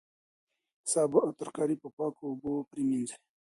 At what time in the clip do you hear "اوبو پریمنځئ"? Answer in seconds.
2.29-3.15